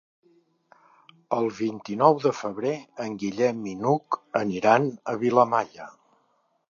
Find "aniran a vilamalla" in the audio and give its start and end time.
4.41-5.91